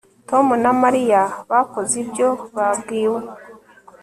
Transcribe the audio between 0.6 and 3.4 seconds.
na Mariya bakoze ibyo babwiwe